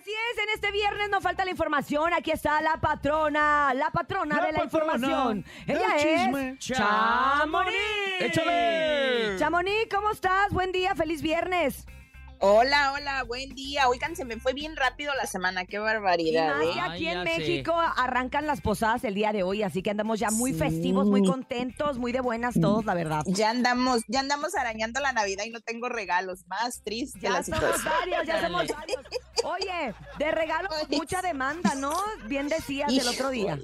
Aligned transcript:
Así 0.00 0.10
es, 0.10 0.42
en 0.42 0.48
este 0.54 0.70
viernes 0.70 1.08
no 1.10 1.20
falta 1.20 1.44
la 1.44 1.50
información. 1.50 2.12
Aquí 2.12 2.30
está 2.30 2.60
la 2.60 2.76
patrona, 2.80 3.72
la 3.74 3.90
patrona 3.90 4.36
La 4.36 4.46
de 4.46 4.52
la 4.52 4.58
patrona 4.64 4.94
información. 4.94 5.44
del 5.66 5.76
Ella 5.76 5.96
chisme. 5.96 6.50
es 6.50 6.58
Chamonix. 6.58 7.74
¡Échale! 8.20 9.36
Chamonix, 9.38 9.88
¿cómo 9.92 10.10
estás? 10.12 10.50
Buen 10.52 10.70
día, 10.72 10.94
feliz 10.94 11.20
viernes. 11.22 11.84
Hola, 12.40 12.92
hola, 12.92 13.24
buen 13.24 13.48
día. 13.56 13.88
Oigan, 13.88 14.14
se 14.14 14.24
me 14.24 14.36
fue 14.38 14.52
bien 14.52 14.76
rápido 14.76 15.12
la 15.16 15.26
semana, 15.26 15.64
qué 15.64 15.74
Y 15.76 15.80
barbaridad. 15.80 16.62
¿eh? 16.62 16.70
que 16.74 16.80
aquí 16.80 17.08
Ay, 17.08 17.16
en. 17.16 17.24
México 17.24 17.74
arrancan 17.76 18.46
las 18.46 18.60
posadas 18.60 19.02
el 19.02 19.14
día 19.14 19.32
de 19.32 19.42
hoy, 19.42 19.64
así 19.64 19.82
que 19.82 19.90
andamos 19.90 20.20
ya 20.20 20.30
muy 20.30 20.52
Sí. 20.52 20.58
festivos, 20.60 21.08
muy 21.08 21.24
contentos, 21.26 21.98
muy 21.98 22.12
de 22.12 22.20
buenas 22.20 22.54
todos, 22.60 22.84
la 22.84 22.94
verdad. 22.94 23.24
Ya 23.26 23.50
andamos, 23.50 24.02
ya 24.06 24.20
andamos 24.20 24.54
arañando 24.54 25.00
la 25.00 25.10
Navidad 25.12 25.42
y 25.46 25.50
no 25.50 25.60
tengo 25.60 25.88
regalos. 25.88 26.46
Más 26.46 26.80
triste 26.84 27.18
Ya 27.18 27.30
la 27.30 27.42
somos 27.42 27.58
situación. 27.60 27.92
varios, 27.98 28.24
ya 28.28 28.40
somos 28.40 28.68
varios. 28.68 29.00
Oye, 29.44 29.94
de 30.18 30.30
regalo 30.30 30.68
Ay, 30.72 30.96
mucha 30.96 31.22
demanda, 31.22 31.74
¿no? 31.74 31.94
Bien 32.26 32.48
decías 32.48 32.92
el 32.92 33.06
otro 33.08 33.30
día. 33.30 33.58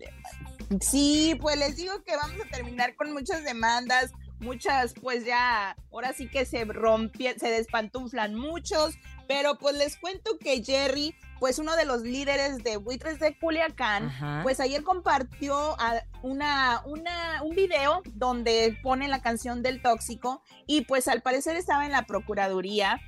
Sí, 0.80 1.36
pues 1.40 1.58
les 1.58 1.76
digo 1.76 2.02
que 2.04 2.16
vamos 2.16 2.38
a 2.44 2.48
terminar 2.50 2.96
con 2.96 3.12
muchas 3.12 3.44
demandas, 3.44 4.12
muchas, 4.40 4.94
pues 4.94 5.24
ya, 5.24 5.76
ahora 5.92 6.12
sí 6.12 6.28
que 6.28 6.44
se 6.46 6.64
rompieron, 6.64 7.38
se 7.38 7.50
despantuflan 7.50 8.34
muchos, 8.34 8.96
pero 9.28 9.58
pues 9.58 9.76
les 9.76 9.96
cuento 9.96 10.38
que 10.38 10.62
Jerry, 10.62 11.14
pues 11.38 11.58
uno 11.58 11.76
de 11.76 11.84
los 11.84 12.02
líderes 12.02 12.62
de 12.62 12.76
Buitres 12.76 13.18
de 13.18 13.36
Culiacán, 13.38 14.06
Ajá. 14.06 14.40
pues 14.42 14.60
ayer 14.60 14.82
compartió 14.82 15.76
una, 16.22 16.82
una, 16.84 17.42
un 17.42 17.54
video 17.54 18.02
donde 18.14 18.78
pone 18.82 19.08
la 19.08 19.20
canción 19.20 19.62
del 19.62 19.82
tóxico 19.82 20.42
y 20.66 20.82
pues 20.82 21.08
al 21.08 21.22
parecer 21.22 21.56
estaba 21.56 21.86
en 21.86 21.92
la 21.92 22.02
Procuraduría 22.02 23.00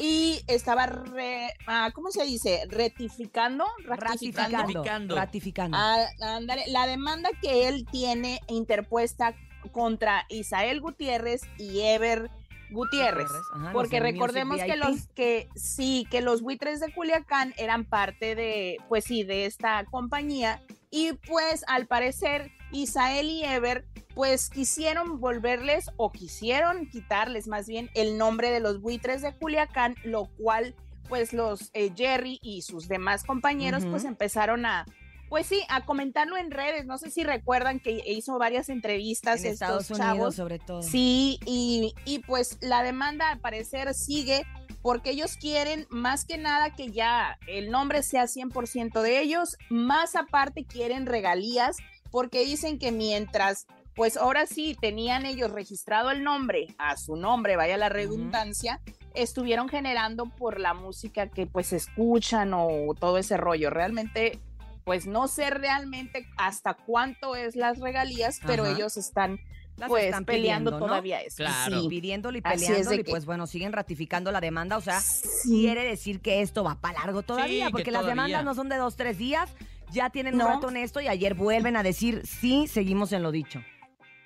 y 0.00 0.40
estaba, 0.46 0.86
re- 0.86 1.52
ah, 1.66 1.90
¿cómo 1.94 2.10
se 2.10 2.24
dice? 2.24 2.62
Ratificando, 2.70 3.66
Ratificando. 3.84 4.56
Ratificando. 4.58 5.14
Ratificando. 5.14 5.76
Ah, 5.78 6.06
ándale, 6.22 6.64
la 6.68 6.86
demanda 6.86 7.28
que 7.42 7.68
él 7.68 7.86
tiene 7.92 8.40
interpuesta 8.48 9.34
contra 9.72 10.24
Isael 10.30 10.80
Gutiérrez 10.80 11.42
y 11.58 11.80
Ever 11.80 12.30
Gutiérrez. 12.70 13.28
Ajá, 13.54 13.72
Porque 13.72 14.00
recordemos 14.00 14.58
que 14.62 14.76
los 14.76 15.08
que 15.08 15.48
sí, 15.54 16.06
que 16.10 16.22
los 16.22 16.40
buitres 16.40 16.80
de 16.80 16.92
Culiacán 16.92 17.52
eran 17.58 17.84
parte 17.84 18.34
de, 18.34 18.78
pues 18.88 19.04
sí, 19.04 19.22
de 19.22 19.44
esta 19.44 19.84
compañía. 19.84 20.62
Y 20.90 21.12
pues 21.12 21.64
al 21.68 21.86
parecer 21.86 22.50
Isael 22.72 23.28
y 23.28 23.44
Ever 23.44 23.86
pues 24.14 24.50
quisieron 24.50 25.20
volverles 25.20 25.86
o 25.96 26.10
quisieron 26.12 26.88
quitarles 26.88 27.48
más 27.48 27.66
bien 27.66 27.90
el 27.94 28.18
nombre 28.18 28.50
de 28.50 28.60
los 28.60 28.80
buitres 28.80 29.22
de 29.22 29.34
Culiacán, 29.34 29.94
lo 30.04 30.26
cual 30.36 30.74
pues 31.08 31.32
los 31.32 31.70
eh, 31.74 31.92
Jerry 31.96 32.38
y 32.42 32.62
sus 32.62 32.88
demás 32.88 33.24
compañeros 33.24 33.84
pues 33.86 34.04
empezaron 34.04 34.66
a 34.66 34.86
pues 35.28 35.46
sí, 35.46 35.62
a 35.68 35.86
comentarlo 35.86 36.36
en 36.36 36.50
redes. 36.50 36.86
No 36.86 36.98
sé 36.98 37.08
si 37.08 37.22
recuerdan 37.22 37.78
que 37.78 38.02
hizo 38.04 38.36
varias 38.36 38.68
entrevistas 38.68 39.44
en 39.44 39.52
estos 39.52 39.84
Estados 39.84 39.90
Unidos 39.90 40.06
chavos. 40.08 40.34
sobre 40.34 40.58
todo. 40.58 40.82
Sí, 40.82 41.38
y, 41.46 41.94
y 42.04 42.18
pues 42.18 42.58
la 42.60 42.82
demanda 42.82 43.30
al 43.30 43.38
parecer 43.38 43.94
sigue 43.94 44.44
porque 44.82 45.10
ellos 45.10 45.36
quieren 45.36 45.86
más 45.88 46.24
que 46.24 46.36
nada 46.36 46.74
que 46.74 46.90
ya 46.90 47.38
el 47.46 47.70
nombre 47.70 48.02
sea 48.02 48.24
100% 48.24 49.02
de 49.02 49.20
ellos, 49.20 49.56
más 49.68 50.16
aparte 50.16 50.64
quieren 50.64 51.06
regalías 51.06 51.76
porque 52.10 52.44
dicen 52.44 52.78
que 52.78 52.92
mientras, 52.92 53.66
pues 53.94 54.16
ahora 54.16 54.46
sí 54.46 54.76
tenían 54.80 55.26
ellos 55.26 55.50
registrado 55.50 56.10
el 56.10 56.22
nombre 56.22 56.68
a 56.78 56.96
su 56.96 57.16
nombre, 57.16 57.56
vaya 57.56 57.76
la 57.76 57.88
redundancia, 57.88 58.80
estuvieron 59.14 59.68
generando 59.68 60.26
por 60.26 60.60
la 60.60 60.74
música 60.74 61.28
que 61.28 61.46
pues 61.46 61.72
escuchan 61.72 62.52
o 62.54 62.94
todo 62.98 63.18
ese 63.18 63.36
rollo. 63.36 63.70
Realmente, 63.70 64.38
pues 64.84 65.06
no 65.06 65.28
sé 65.28 65.50
realmente 65.50 66.26
hasta 66.36 66.74
cuánto 66.74 67.36
es 67.36 67.56
las 67.56 67.78
regalías, 67.80 68.40
pero 68.46 68.64
Ajá. 68.64 68.72
ellos 68.72 68.96
están 68.96 69.38
Las 69.76 69.88
pues 69.88 70.04
están 70.04 70.24
peleando 70.26 70.70
pidiendo, 70.70 70.78
¿no? 70.78 70.86
todavía 70.92 71.20
eso. 71.22 71.36
Claro. 71.38 71.80
Sí. 71.82 71.88
Pidiéndolo 71.88 72.36
y 72.36 72.42
peleándolo 72.42 72.94
y 73.00 73.02
que- 73.04 73.10
pues 73.10 73.24
bueno, 73.24 73.46
siguen 73.46 73.72
ratificando 73.72 74.30
la 74.30 74.40
demanda, 74.40 74.76
o 74.76 74.80
sea, 74.80 75.00
Sí. 75.00 75.48
quiere 75.62 75.84
decir 75.84 76.20
que 76.20 76.42
esto 76.42 76.62
va 76.62 76.74
para 76.80 77.00
largo 77.00 77.22
todavía, 77.22 77.66
que 77.66 77.72
porque 77.72 77.90
las 77.90 78.02
todavía. 78.02 78.22
demandas 78.24 78.44
no 78.44 78.54
son 78.54 78.68
de 78.68 78.76
dos, 78.76 78.96
tres 78.96 79.16
días, 79.18 79.48
ya 79.92 80.10
tienen 80.10 80.36
No. 80.36 80.46
un 80.46 80.52
rato 80.54 80.68
en 80.68 80.76
esto 80.78 81.00
y 81.00 81.08
ayer 81.08 81.34
vuelven 81.34 81.76
a 81.76 81.82
decir, 81.82 82.22
sí, 82.26 82.66
seguimos 82.66 83.12
en 83.12 83.22
lo 83.22 83.30
dicho. 83.32 83.62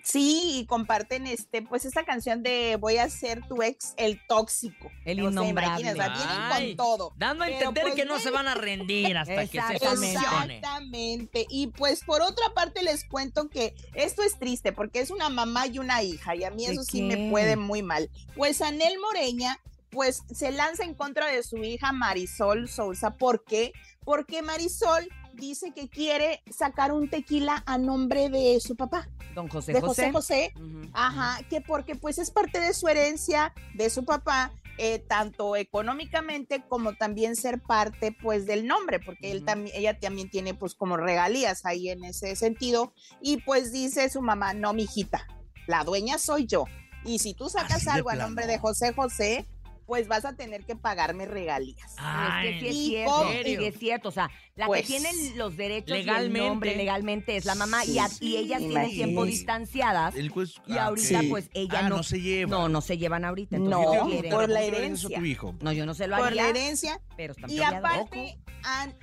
Sí, 0.03 0.59
y 0.59 0.67
comparten 0.67 1.27
este, 1.27 1.63
pues 1.63 1.87
esta 1.87 2.05
canción 2.05 2.43
de 2.43 2.77
Voy 2.79 2.99
a 2.99 3.09
ser 3.09 3.41
tu 3.49 3.63
ex, 3.63 3.95
el 3.97 4.21
tóxico. 4.29 4.91
El 5.07 5.21
innombrable. 5.21 5.93
o 5.93 5.97
sea, 5.97 6.09
vienen 6.09 6.29
Ay, 6.29 6.77
con 6.77 6.85
todo. 6.87 7.13
Dando 7.17 7.45
a 7.45 7.49
entender 7.49 7.85
pues, 7.85 7.95
que 7.95 8.05
no 8.05 8.19
se 8.19 8.31
van 8.31 8.47
a 8.47 8.55
rendir 8.55 9.17
hasta 9.17 9.47
que 9.47 9.63
se 9.63 9.79
solucione. 9.79 10.57
Exactamente. 10.59 11.47
Y 11.49 11.69
pues 11.69 12.05
por 12.05 12.21
otra 12.21 12.53
parte 12.55 12.83
les 12.83 13.07
cuento 13.07 13.49
que 13.49 13.75
esto 13.95 14.23
es 14.23 14.39
triste 14.39 14.73
porque 14.73 15.01
es 15.01 15.11
una 15.11 15.31
mamá 15.31 15.69
y 15.69 15.79
una 15.79 16.03
hija 16.03 16.37
y 16.37 16.45
a 16.45 16.51
mí 16.51 16.67
¿De 16.67 16.73
eso 16.75 16.83
sí 16.85 16.99
qué? 17.09 17.17
me 17.17 17.31
puede 17.31 17.57
muy 17.57 17.83
mal. 17.83 18.11
Pues 18.37 18.61
Anel 18.61 18.99
Moreña 18.99 19.59
pues 19.89 20.23
se 20.35 20.51
lanza 20.53 20.85
en 20.85 20.93
contra 20.93 21.29
de 21.29 21.43
su 21.43 21.57
hija 21.59 21.93
Marisol 21.93 22.69
Sousa. 22.69 23.13
¿Por 23.17 23.43
qué? 23.45 23.73
Porque 24.05 24.43
Marisol 24.43 25.09
dice 25.35 25.73
que 25.73 25.89
quiere 25.89 26.43
sacar 26.51 26.93
un 26.93 27.09
tequila 27.09 27.63
a 27.67 27.79
nombre 27.79 28.29
de 28.29 28.61
su 28.61 28.77
papá, 28.77 29.09
Don 29.35 29.49
José 29.49 29.73
de 29.73 29.81
José. 29.81 30.13
José. 30.13 30.55
Ajá, 30.93 31.43
que 31.49 31.61
porque 31.61 31.97
pues 31.97 32.19
es 32.19 32.31
parte 32.31 32.61
de 32.61 32.73
su 32.73 32.89
herencia, 32.89 33.53
de 33.75 33.91
su 33.91 34.05
papá, 34.05 34.53
eh, 34.79 34.99
tanto 34.99 35.55
económicamente 35.55 36.65
como 36.69 36.95
también 36.95 37.37
ser 37.37 37.61
parte 37.61 38.17
pues 38.23 38.47
del 38.47 38.67
nombre, 38.67 39.01
porque 39.01 39.31
él 39.31 39.45
también, 39.45 39.77
ella 39.77 39.99
también 39.99 40.31
tiene 40.31 40.55
pues 40.55 40.75
como 40.75 40.97
regalías 40.97 41.65
ahí 41.65 41.91
en 41.91 42.05
ese 42.05 42.35
sentido. 42.37 42.93
Y 43.21 43.39
pues 43.43 43.73
dice 43.73 44.09
su 44.09 44.23
mamá, 44.23 44.55
no, 44.55 44.73
mijita, 44.73 45.27
la 45.67 45.85
dueña 45.85 46.19
soy 46.19 46.47
yo. 46.47 46.65
Y 47.05 47.19
si 47.19 47.35
tú 47.35 47.51
sacas 47.51 47.87
Así 47.87 47.91
algo 47.91 48.11
a 48.11 48.15
nombre 48.15 48.47
de 48.47 48.59
José 48.59 48.93
José, 48.95 49.47
pues 49.87 50.09
vas 50.09 50.25
a 50.25 50.35
tener 50.35 50.65
que 50.65 50.77
pagarme 50.77 51.27
regalías. 51.27 51.95
Ay, 51.99 52.49
es 52.49 52.55
que 52.55 52.61
sí 52.61 52.67
es 52.69 52.75
¿y 52.77 52.87
cierto, 52.89 53.13
cómo? 53.15 53.31
sí 53.31 53.57
es 53.65 53.79
cierto, 53.79 54.09
o 54.09 54.13
sea, 54.13 54.31
la 54.57 54.67
Pues, 54.67 54.83
que 54.83 54.87
tiene 54.87 55.11
los 55.37 55.57
derechos 55.57 55.91
legalmente. 55.99 56.39
y 56.39 56.43
el 56.43 56.49
nombre 56.49 56.77
legalmente 56.77 57.37
es 57.37 57.45
la 57.45 57.55
mamá 57.55 57.85
y, 57.85 57.99
a- 57.99 58.09
y 58.21 58.37
ellas 58.37 58.61
tienen 58.61 58.91
tiempo 58.91 59.25
distanciadas 59.25 60.15
El 60.15 60.31
juez- 60.31 60.61
y 60.67 60.79
ah, 60.79 60.87
ahorita 60.87 61.21
pues 61.29 61.51
ella 61.55 61.81
Ah, 61.81 61.89
no, 61.89 61.97
no 61.97 62.03
se 62.03 62.21
lleva. 62.21 62.51
no, 62.51 62.69
no 62.69 62.81
se 62.81 62.97
llevan 62.99 63.25
ahorita, 63.25 63.59
No, 63.59 63.83
por 63.83 63.95
la 63.95 63.99
¿Cómo 63.99 64.09
le 64.11 64.19
harías 64.19 64.33
eso 64.33 64.57
a 64.57 64.63
herencia. 64.63 65.19
tu 65.19 65.25
hijo? 65.25 65.55
No, 65.61 65.73
yo 65.73 65.85
no 65.87 65.95
se 65.95 66.07
lo 66.07 66.17
Por 66.17 66.27
haría, 66.29 66.45
la 66.45 66.49
herencia 66.51 67.01
pero 67.17 67.35
Y 67.49 67.61
aparte, 67.61 68.39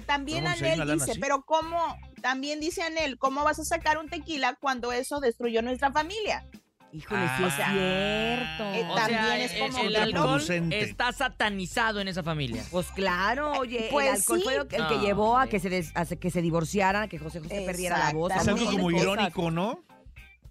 también 0.05 0.47
Anel 0.47 0.79
dice, 0.97 1.11
así. 1.11 1.19
pero 1.19 1.43
¿cómo? 1.43 1.77
También 2.21 2.59
dice 2.59 2.81
Anel, 2.83 3.17
¿cómo 3.17 3.43
vas 3.43 3.59
a 3.59 3.65
sacar 3.65 3.97
un 3.97 4.09
tequila 4.09 4.57
cuando 4.59 4.91
eso 4.91 5.19
destruyó 5.19 5.61
nuestra 5.61 5.91
familia? 5.91 6.45
Híjole, 6.93 7.21
sí 7.37 7.43
es 7.43 7.53
Ah. 7.57 7.71
cierto. 7.71 8.73
Eh, 8.73 8.85
O 8.89 8.95
también 8.95 9.19
sea, 9.21 9.39
es 9.45 9.53
el- 9.53 9.59
como 9.59 9.77
el, 9.83 9.87
otro 9.89 10.01
alcohol 10.03 10.25
producente. 10.27 10.81
está 10.81 11.11
satanizado 11.13 11.99
en 12.01 12.07
esa 12.09 12.21
familia. 12.23 12.63
Pues 12.69 12.87
claro, 12.87 13.51
oye, 13.53 13.87
Pues 13.91 14.07
el 14.07 14.15
alcohol 14.15 14.37
sí. 14.39 14.43
fue 14.43 14.57
lo 14.57 14.67
que- 14.67 14.75
el 14.75 14.87
que 14.87 14.95
No, 14.95 15.01
llevó 15.01 15.37
a 15.37 15.47
que 15.47 15.59
se 15.59 15.69
des- 15.69 15.91
a 15.95 16.05
que 16.05 16.29
se 16.31 16.41
divorciaran, 16.41 17.03
a 17.03 17.07
que 17.07 17.17
José 17.17 17.39
José 17.39 17.63
perdiera 17.65 17.97
la 17.97 18.11
voz. 18.13 18.31
Es 18.35 18.47
algo 18.47 18.65
como 18.71 18.91
irónico, 18.91 19.51
¿no? 19.51 19.83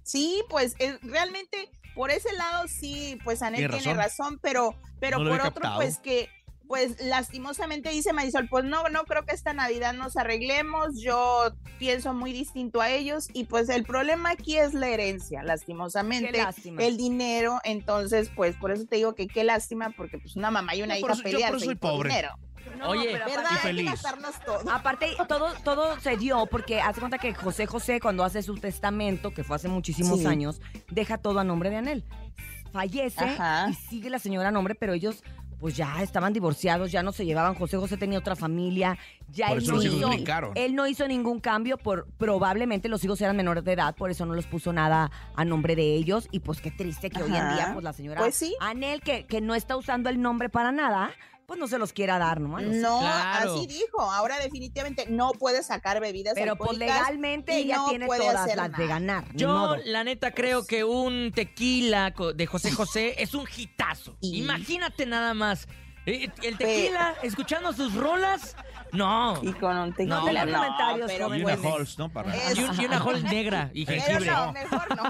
Sí, 0.03 0.43
pues 0.49 0.75
eh, 0.79 0.99
realmente 1.03 1.71
por 1.95 2.11
ese 2.11 2.33
lado 2.33 2.67
sí, 2.69 3.19
pues 3.23 3.43
Anel 3.43 3.61
Tiene 3.69 3.79
tiene 3.83 3.95
razón, 3.95 4.39
pero, 4.43 4.75
pero 4.99 5.19
No 5.19 5.29
por 5.31 5.41
otro, 5.41 5.53
captado. 5.55 5.77
pues 5.77 5.99
que, 5.99 6.29
pues 6.71 7.03
lastimosamente 7.05 7.91
dice 7.91 8.13
Marisol, 8.13 8.49
pues 8.49 8.65
no, 8.65 8.89
no 8.91 9.03
creo 9.03 9.25
que 9.25 9.35
esta 9.35 9.53
Navidad 9.53 9.93
nos 9.93 10.17
arreglemos, 10.17 11.01
yo 11.03 11.51
pienso 11.81 12.15
muy 12.15 12.33
distinto 12.33 12.81
a 12.81 12.91
ellos 12.91 13.27
y 13.33 13.47
pues 13.47 13.69
el 13.71 13.83
problema 13.83 14.31
aquí 14.31 14.57
es 14.57 14.73
la 14.73 14.87
herencia, 14.87 15.43
lastimosamente. 15.43 16.31
Qué 16.31 16.39
lástima. 16.39 16.81
el 16.85 16.97
dinero, 16.97 17.59
entonces 17.65 18.31
pues 18.37 18.55
por 18.55 18.71
eso 18.71 18.85
te 18.87 18.95
digo 18.95 19.17
que 19.17 19.27
qué 19.27 19.43
lástima 19.43 19.91
porque 19.97 20.19
pues 20.19 20.37
una 20.37 20.53
mamá 20.53 20.77
y 20.77 20.83
una 20.85 20.95
Yo 20.97 21.07
hija 21.09 21.13
eso- 21.15 21.29
yo 21.41 21.49
por 21.49 21.61
soy 21.61 21.75
pobre. 21.75 22.09
dinero. 22.11 22.29
No, 22.79 22.91
Oye, 22.91 23.09
pero 23.15 23.25
¿Verdad? 23.25 23.47
aparte- 23.47 23.51
Y 23.51 23.57
Hay 23.57 23.57
que 23.57 23.67
feliz. 23.83 23.91
gastarnos 23.91 24.41
todo. 24.47 24.71
Aparte, 24.71 25.07
todo, 25.27 25.53
todo 25.65 25.99
se 25.99 26.17
dio 26.19 26.47
porque 26.47 26.81
hace 26.81 27.01
cuenta 27.01 27.19
que 27.19 27.35
José 27.35 27.67
José, 27.67 27.99
cuando 27.99 28.23
hace 28.23 28.43
su 28.45 28.55
testamento, 28.55 29.33
que 29.35 29.43
fue 29.43 29.57
hace 29.57 29.67
muchísimos 29.67 30.21
Sí. 30.21 30.27
años, 30.27 30.61
deja 30.89 31.19
todo 31.19 31.41
a 31.41 31.45
nombre 31.45 31.69
de 31.71 31.79
Anel. 31.79 32.05
Fallece 32.73 33.25
Ajá. 33.25 33.71
y 33.71 33.75
sigue 33.75 34.09
la 34.09 34.21
señora 34.21 34.51
a 34.51 34.53
nombre, 34.53 34.77
pero 34.77 34.93
ellos 34.93 35.25
pues 35.61 35.77
ya 35.77 36.03
estaban 36.03 36.33
divorciados, 36.33 36.91
ya 36.91 37.03
no 37.03 37.13
se 37.13 37.25
llevaban. 37.25 37.55
José 37.55 37.77
José 37.77 37.97
tenía 37.97 38.19
otra 38.19 38.35
familia, 38.35 38.99
ya 39.29 39.49
Por 39.49 39.59
él 39.59 39.63
eso 39.63 39.73
no, 39.73 39.77
los 39.77 39.85
hijos 39.85 40.17
hizo, 40.17 40.53
él 40.55 40.75
no 40.75 40.87
hizo 40.87 41.07
ningún 41.07 41.39
cambio, 41.39 41.77
por 41.77 42.07
probablemente 42.17 42.89
los 42.89 43.05
hijos 43.05 43.21
eran 43.21 43.37
menores 43.37 43.63
de 43.65 43.73
edad, 43.75 43.95
por 43.95 44.11
eso 44.11 44.25
no 44.27 44.35
los 44.35 44.47
puso 44.47 44.73
nada 44.73 45.11
a 45.37 45.45
nombre 45.45 45.77
de 45.77 45.95
ellos. 45.95 46.29
Y 46.33 46.41
pues 46.41 46.61
qué 46.61 46.71
triste 46.71 47.11
que 47.11 47.23
hoy 47.23 47.35
en 47.37 47.55
día, 47.55 47.71
pues 47.75 47.85
la 47.85 47.93
señora 47.93 48.21
Pues 48.21 48.35
sí. 48.35 48.57
Anel, 48.61 49.03
que, 49.03 49.27
que 49.27 49.41
no 49.41 49.55
está 49.55 49.77
usando 49.77 50.09
el 50.09 50.21
nombre 50.21 50.49
para 50.49 50.73
nada, 50.73 51.13
pues 51.51 51.59
no 51.59 51.67
se 51.67 51.79
los 51.79 51.93
quiera 51.93 52.17
dar, 52.17 52.41
¿no? 52.41 52.61
No, 52.61 53.01
Claro. 53.01 53.57
así 53.57 53.67
dijo. 53.67 54.01
Ahora 54.01 54.39
definitivamente 54.39 55.07
no 55.09 55.33
puede 55.33 55.65
sacar 55.65 55.99
bebidas 55.99 56.35
Pero 56.37 56.55
pues 56.55 56.79
legalmente 56.79 57.57
ella 57.57 57.79
no 57.79 57.89
tiene 57.89 58.07
puede 58.07 58.21
todas 58.21 58.37
hacer 58.37 58.57
las 58.57 58.71
de 58.79 58.87
ganar. 58.87 59.25
Yo, 59.35 59.75
la 59.85 60.05
neta, 60.05 60.31
creo 60.31 60.65
que 60.65 60.85
un 60.85 61.33
tequila 61.35 62.15
de 62.37 62.47
José 62.47 62.71
José 62.71 63.21
es 63.21 63.35
un 63.35 63.49
hitazo. 63.57 64.17
Y- 64.21 64.39
Imagínate 64.45 65.07
nada 65.07 65.35
más. 65.35 65.67
eh, 66.07 66.31
El 66.43 66.57
tequila, 66.57 67.17
escuchando 67.25 67.73
sus 67.73 67.95
rolas, 67.95 68.55
No. 68.93 69.39
Y 69.43 69.53
con 69.53 69.77
un 69.77 69.93
tequila. 69.95 70.17
No, 70.21 70.33
no, 70.33 70.57
comentarios, 70.59 71.07
pero. 71.13 71.35
Y 71.37 71.43
una 71.45 71.57
pues, 71.57 71.73
Halls, 71.75 71.99
¿no? 71.99 72.09
Para 72.13 72.35
Es- 72.35 72.59
Y, 72.59 72.63
un- 72.65 72.81
y 72.81 72.85
una 72.87 72.99
hall 73.05 73.23
negra 73.23 73.71
y 73.75 73.87
jengibre. 73.87 74.27
no, 74.27 74.53
mejor 74.53 74.97
no. 74.97 75.03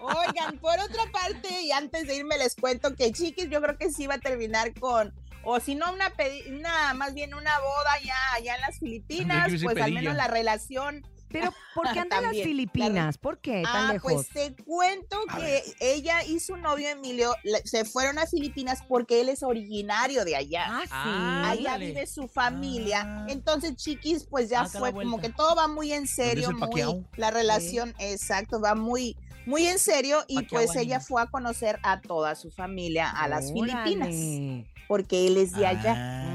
Oigan, 0.00 0.58
por 0.58 0.78
otra 0.78 1.04
parte, 1.10 1.62
y 1.62 1.70
antes 1.72 2.06
de 2.06 2.16
irme 2.16 2.36
les 2.36 2.54
cuento 2.54 2.94
que 2.94 3.10
Chiquis 3.12 3.48
yo 3.48 3.62
creo 3.62 3.78
que 3.78 3.90
sí 3.90 4.06
va 4.06 4.14
a 4.14 4.18
terminar 4.18 4.74
con, 4.78 5.14
o 5.44 5.60
si 5.60 5.74
no 5.74 5.92
una, 5.92 6.12
una 6.50 6.94
más 6.94 7.14
bien 7.14 7.34
una 7.34 7.58
boda 7.60 7.98
ya 8.04 8.14
allá 8.34 8.54
en 8.56 8.60
las 8.62 8.78
Filipinas, 8.78 9.48
pues 9.62 9.78
al 9.80 9.92
menos 9.92 10.14
la 10.14 10.26
relación. 10.28 11.06
Pero, 11.30 11.52
¿por 11.74 11.92
qué 11.92 11.98
andan 12.00 12.24
en 12.26 12.30
las 12.36 12.44
Filipinas? 12.44 13.18
¿Por 13.18 13.40
qué 13.40 13.62
tan 13.64 13.88
Ah, 13.88 13.92
lejos? 13.94 14.12
pues 14.12 14.28
te 14.28 14.54
cuento 14.62 15.18
A 15.28 15.38
que 15.38 15.62
ella 15.80 16.22
y 16.22 16.38
su 16.38 16.56
novio 16.56 16.88
Emilio 16.88 17.34
se 17.64 17.84
fueron 17.84 18.20
a 18.20 18.26
Filipinas 18.26 18.82
porque 18.86 19.20
él 19.20 19.28
es 19.28 19.42
originario 19.42 20.24
de 20.24 20.36
allá. 20.36 20.64
ah, 20.68 20.82
sí. 20.84 20.88
Ah, 20.92 21.50
Allá 21.50 21.76
vive 21.78 22.06
su 22.06 22.28
familia. 22.28 23.02
Ah. 23.04 23.26
Entonces, 23.28 23.74
Chiquis, 23.74 24.26
pues 24.30 24.48
ya 24.48 24.60
Ah, 24.60 24.68
fue 24.68 24.92
como 24.92 25.20
que 25.20 25.28
todo 25.30 25.56
va 25.56 25.66
muy 25.66 25.92
en 25.92 26.06
serio, 26.06 26.52
muy 26.52 27.04
la 27.16 27.32
relación, 27.32 27.94
exacto, 27.98 28.60
va 28.60 28.74
muy 28.76 29.16
muy 29.46 29.66
en 29.66 29.78
serio 29.78 30.24
y 30.26 30.42
pues 30.44 30.74
ella 30.76 31.00
fue 31.00 31.20
a 31.20 31.26
conocer 31.26 31.78
a 31.82 32.00
toda 32.00 32.34
su 32.34 32.50
familia 32.50 33.10
a 33.10 33.28
las 33.28 33.52
Filipinas 33.52 34.08
Órale. 34.08 34.70
Porque 34.88 35.26
él 35.26 35.36
es 35.36 35.52
de 35.52 35.66
allá. 35.66 35.94
Ah. 35.96 36.30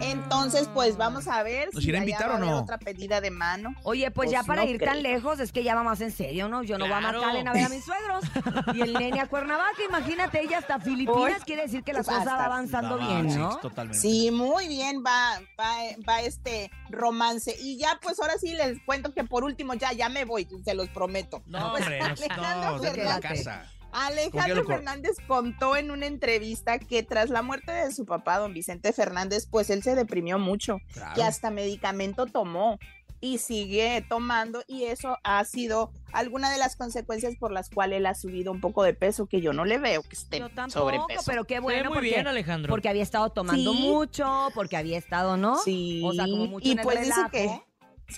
Entonces, 0.00 0.68
pues 0.72 0.96
vamos 0.96 1.26
a 1.26 1.42
ver 1.42 1.70
¿Nos 1.72 1.82
si 1.82 1.88
irá 1.88 1.98
a 1.98 2.02
invitar 2.02 2.28
va 2.28 2.34
o 2.34 2.34
a 2.34 2.36
haber 2.36 2.48
no? 2.50 2.58
otra 2.60 2.78
pedida 2.78 3.20
de 3.20 3.32
mano. 3.32 3.74
Oye, 3.82 4.08
pues, 4.12 4.26
Pues 4.28 4.30
ya 4.30 4.44
para 4.44 4.62
no 4.64 4.70
ir 4.70 4.78
tan 4.80 5.02
lejos 5.02 5.40
es 5.40 5.50
que 5.50 5.64
ya 5.64 5.74
va 5.74 5.82
más 5.82 6.00
en 6.00 6.12
serio, 6.12 6.48
¿no? 6.48 6.62
Yo 6.62 6.78
no 6.78 6.84
voy 6.84 6.94
a 6.94 7.00
marcarle 7.00 7.40
a 7.40 7.52
ver 7.52 7.64
a 7.64 7.68
mis 7.68 7.84
suegros. 7.84 8.24
Y 8.76 8.82
el 8.82 8.92
nene 8.92 9.20
a 9.20 9.26
Cuernavaca, 9.26 9.82
imagínate, 9.88 10.40
ella 10.40 10.58
hasta 10.58 10.78
Filipinas, 10.78 11.42
quiere 11.44 11.62
decir 11.62 11.82
que 11.82 11.92
la 11.92 12.04
cosa 12.04 12.24
va 12.24 12.44
avanzando 12.44 12.96
Va, 12.96 13.04
va, 13.06 13.12
bien, 13.12 13.30
sí, 13.32 13.38
¿no? 13.38 13.56
totalmente. 13.56 13.98
Sí, 14.00 14.30
muy 14.30 14.68
bien, 14.68 15.02
va, 15.04 15.40
va, 15.58 15.74
va 16.08 16.20
este 16.20 16.70
romance. 16.90 17.56
Y 17.60 17.76
ya, 17.78 17.98
pues 18.00 18.20
ahora 18.20 18.34
sí 18.38 18.54
les 18.54 18.80
cuento 18.84 19.12
que 19.12 19.24
por 19.24 19.42
último 19.42 19.74
ya, 19.74 19.92
ya 19.92 20.08
me 20.08 20.24
voy, 20.24 20.46
se 20.64 20.74
los 20.74 20.88
prometo. 20.90 21.42
No, 21.46 21.72
Pues, 21.72 21.82
hombre, 21.82 21.98
no, 22.00 22.06
no, 22.72 22.78
de 22.78 22.88
la 22.88 23.20
Fernández. 23.20 23.44
casa. 23.44 23.72
Alejandro 23.92 24.64
Fernández 24.64 25.16
contó 25.26 25.76
en 25.76 25.90
una 25.90 26.06
entrevista 26.06 26.78
que 26.78 27.02
tras 27.02 27.30
la 27.30 27.42
muerte 27.42 27.72
de 27.72 27.92
su 27.92 28.04
papá, 28.06 28.38
don 28.38 28.52
Vicente 28.54 28.92
Fernández, 28.92 29.46
pues 29.50 29.70
él 29.70 29.82
se 29.82 29.94
deprimió 29.94 30.38
mucho, 30.38 30.78
Claro. 30.92 31.14
que 31.14 31.22
hasta 31.22 31.50
medicamento 31.50 32.26
tomó 32.26 32.78
y 33.20 33.38
sigue 33.38 34.04
tomando 34.08 34.62
y 34.68 34.84
eso 34.84 35.16
ha 35.24 35.42
sido 35.44 35.90
alguna 36.12 36.50
de 36.52 36.58
las 36.58 36.76
consecuencias 36.76 37.34
por 37.34 37.50
las 37.50 37.68
cuales 37.68 37.96
él 37.98 38.06
ha 38.06 38.14
subido 38.14 38.52
un 38.52 38.60
poco 38.60 38.84
de 38.84 38.94
peso 38.94 39.26
que 39.26 39.40
yo 39.40 39.52
no 39.52 39.64
le 39.64 39.78
veo 39.78 40.02
que 40.04 40.14
esté 40.14 40.38
Yo 40.38 40.50
tampoco, 40.50 40.78
sobrepeso. 40.90 41.22
pero 41.26 41.44
qué 41.44 41.54
Se 41.54 41.60
ve 41.60 41.64
bueno 41.64 41.88
muy 41.90 41.94
porque, 41.96 42.10
bien, 42.10 42.28
Alejandro. 42.28 42.70
porque 42.70 42.88
había 42.88 43.02
estado 43.02 43.30
tomando 43.30 43.72
Sí. 43.72 43.78
mucho, 43.80 44.50
porque 44.54 44.76
había 44.76 44.98
estado, 44.98 45.36
¿no? 45.36 45.56
Sí, 45.56 46.00
O 46.04 46.12
sea, 46.12 46.26
como 46.26 46.46
mucho 46.46 46.68
y 46.68 46.72
en 46.72 46.78
el 46.78 46.84
pues 46.84 47.00
dice 47.00 47.20
que 47.32 47.60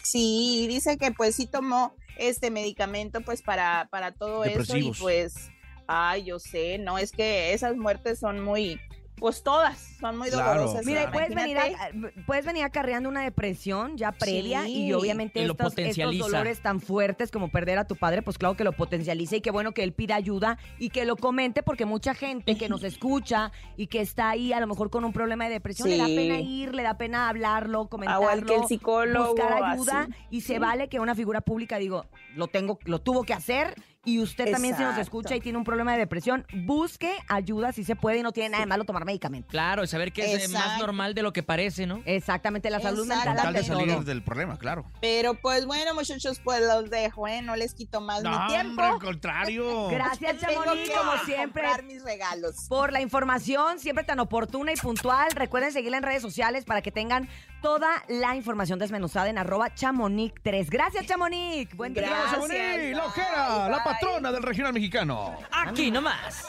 sí, 0.02 0.66
dice 0.68 0.98
que 0.98 1.12
pues 1.12 1.34
sí 1.36 1.46
tomó 1.46 1.94
este 2.18 2.50
medicamento 2.50 3.22
pues 3.22 3.40
para, 3.40 3.88
para 3.90 4.12
todo 4.12 4.44
eso 4.44 4.76
y 4.76 4.92
pues, 5.00 5.50
ay, 5.92 6.24
yo 6.24 6.38
sé, 6.38 6.78
no, 6.78 6.98
es 6.98 7.10
que 7.12 7.52
esas 7.52 7.76
muertes 7.76 8.18
son 8.20 8.40
muy, 8.40 8.80
pues 9.16 9.42
todas 9.42 9.96
son 10.00 10.16
muy 10.16 10.30
Claro, 10.30 10.60
dolorosas. 10.62 10.86
Mira, 10.86 11.00
y 11.00 11.06
Claro. 11.08 11.12
puedes 11.12 11.34
venir, 11.34 11.58
a- 11.58 11.90
puedes 12.26 12.46
venir 12.46 12.64
acarreando 12.64 13.06
una 13.08 13.22
depresión 13.22 13.98
ya 13.98 14.12
previa 14.12 14.66
y 14.66 14.86
Sí. 14.86 14.92
obviamente 14.94 15.40
Y 15.40 15.44
lo 15.46 15.52
estos, 15.52 15.74
estos 15.76 16.16
dolores 16.16 16.62
tan 16.62 16.80
fuertes 16.80 17.30
como 17.30 17.48
perder 17.50 17.76
a 17.78 17.84
tu 17.86 17.96
padre, 17.96 18.22
pues 18.22 18.38
claro 18.38 18.56
que 18.56 18.64
lo 18.64 18.72
potencializa 18.72 19.36
y 19.36 19.40
qué 19.42 19.50
bueno 19.50 19.72
que 19.72 19.82
él 19.82 19.92
pida 19.92 20.14
ayuda 20.14 20.56
y 20.78 20.88
que 20.88 21.04
lo 21.04 21.16
comente 21.16 21.62
porque 21.62 21.84
mucha 21.84 22.14
gente 22.14 22.56
que 22.56 22.70
nos 22.70 22.82
escucha 22.84 23.52
y 23.76 23.88
que 23.88 24.00
está 24.00 24.30
ahí 24.30 24.54
a 24.54 24.60
lo 24.60 24.66
mejor 24.66 24.88
con 24.88 25.04
un 25.04 25.12
problema 25.12 25.44
de 25.44 25.50
depresión 25.50 25.90
le 25.90 25.98
da 25.98 26.06
pena 26.06 26.40
ir, 26.40 26.74
le 26.74 26.82
da 26.82 26.96
pena 26.96 27.28
hablarlo, 27.28 27.80
Igual 27.82 27.88
comentarlo, 27.90 28.46
que 28.46 28.54
el 28.54 28.64
psicólogo. 28.68 29.26
buscar 29.34 29.62
ayuda 29.64 30.00
así. 30.02 30.12
y 30.30 30.40
se 30.40 30.54
Sí. 30.54 30.58
vale 30.60 30.88
que 30.88 30.98
una 30.98 31.14
figura 31.14 31.42
pública 31.42 31.76
digo, 31.76 32.06
lo 32.36 32.46
tengo 32.46 32.78
lo 32.86 33.00
tuvo 33.02 33.24
que 33.24 33.34
hacer 33.34 33.74
y 34.14 34.20
usted 34.20 34.50
también 34.50 34.76
si 34.76 34.82
nos 34.82 34.96
escucha 34.98 35.34
y 35.36 35.40
tiene 35.40 35.58
un 35.58 35.64
problema 35.64 35.92
de 35.92 35.98
depresión, 35.98 36.46
busque 36.64 37.12
ayuda 37.28 37.72
si 37.72 37.84
se 37.84 37.96
puede 37.96 38.18
y 38.18 38.22
no 38.22 38.32
tiene 38.32 38.50
nada 38.50 38.62
de 38.62 38.66
malo 38.66 38.84
tomar 38.84 39.04
medicamentos. 39.04 39.50
Claro, 39.50 39.84
y 39.84 39.86
saber 39.86 40.12
que 40.12 40.34
es 40.34 40.44
eh, 40.44 40.48
más 40.48 40.78
normal 40.78 41.14
de 41.14 41.22
lo 41.22 41.32
que 41.32 41.42
parece, 41.42 41.86
¿no? 41.86 42.02
Exactamente, 42.04 42.70
la 42.70 42.80
salud 42.80 43.00
Con 43.00 43.08
mental 43.08 43.36
tal 43.36 43.54
de 43.54 43.64
salir 43.64 43.88
todo. 43.88 44.02
del 44.04 44.22
problema, 44.22 44.58
claro. 44.58 44.84
Pero 45.00 45.34
pues 45.34 45.66
bueno, 45.66 45.94
muchachos, 45.94 46.40
pues 46.42 46.60
los 46.60 46.90
dejo, 46.90 47.28
¿eh? 47.28 47.42
No 47.42 47.56
les 47.56 47.74
quito 47.74 48.00
más 48.00 48.22
No, 48.22 48.30
mi 48.30 48.46
tiempo. 48.48 48.70
hombre, 48.70 48.86
al 48.86 48.98
contrario. 48.98 49.88
Gracias, 49.90 50.36
Tengo 50.38 50.64
Chamonix, 50.64 50.90
como 50.90 51.12
siempre, 51.24 51.62
comprar 51.64 51.82
mis 51.84 52.02
regalos. 52.02 52.66
por 52.68 52.92
la 52.92 53.00
información, 53.00 53.78
siempre 53.78 54.04
tan 54.04 54.18
oportuna 54.20 54.72
y 54.72 54.76
puntual. 54.76 55.30
Recuerden 55.32 55.72
seguirla 55.72 55.96
en 55.98 56.02
redes 56.02 56.22
sociales 56.22 56.64
para 56.64 56.82
que 56.82 56.90
tengan 56.90 57.28
toda 57.62 57.88
la 58.08 58.36
información 58.36 58.78
desmenuzada 58.78 59.28
en 59.28 59.36
arroba 59.38 59.68
chamonix3. 59.74 60.66
Gracias, 60.70 61.06
Chamonix. 61.06 61.76
Buen 61.76 61.92
día. 61.92 62.04
Gracias. 62.04 62.32
Chamonix, 62.32 62.96
la 62.96 63.04
ojera, 63.06 63.68
la 63.68 63.76
bye. 63.76 63.84
Patrona 64.00 64.32
del 64.32 64.42
regional 64.42 64.72
mexicano. 64.72 65.38
Aquí 65.50 65.90
nomás. 65.90 66.48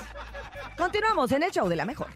Continuamos 0.77 1.31
en 1.31 1.43
el 1.43 1.51
show 1.51 1.67
de 1.67 1.75
la 1.75 1.85
mejor. 1.85 2.07